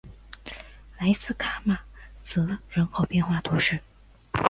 [0.97, 1.79] 莱斯卡马
[2.25, 3.79] 泽人口变化图示